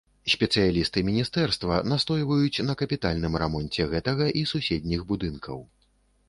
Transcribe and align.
Спецыялісты 0.33 1.01
міністэрства 1.09 1.75
настойваюць 1.91 2.63
на 2.69 2.73
капітальным 2.81 3.37
рамонце 3.45 3.87
гэтага 3.93 4.31
і 4.41 4.45
суседніх 4.55 5.05
будынкаў. 5.13 5.63